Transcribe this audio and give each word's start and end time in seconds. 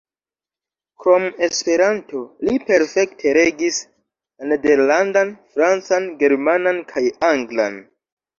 Krom 1.01 1.25
Esperanto, 1.47 2.21
li 2.47 2.55
perfekte 2.69 3.33
regis 3.39 3.77
la 3.91 4.49
nederlandan, 4.53 5.35
francan, 5.59 6.09
germanan 6.25 6.83
kaj 6.95 7.05
anglan. 7.31 7.79